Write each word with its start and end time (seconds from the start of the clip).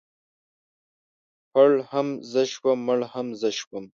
پړ 1.51 1.71
هم 1.91 2.07
زه 2.31 2.41
شوم 2.53 2.79
مړ 2.87 2.99
هم 3.13 3.27
زه 3.41 3.49
شوم. 3.59 3.85